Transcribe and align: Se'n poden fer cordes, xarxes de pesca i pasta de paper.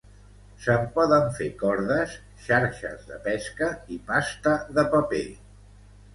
Se'n 0.61 0.85
poden 0.95 1.27
fer 1.39 1.49
cordes, 1.59 2.15
xarxes 2.47 3.05
de 3.11 3.19
pesca 3.29 3.69
i 3.99 4.01
pasta 4.09 4.57
de 4.81 4.89
paper. 4.97 5.23